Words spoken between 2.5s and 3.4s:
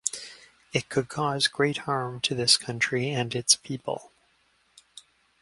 country and